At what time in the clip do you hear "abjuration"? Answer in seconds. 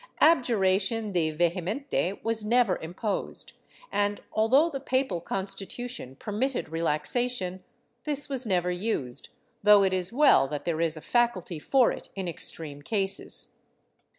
0.19-1.11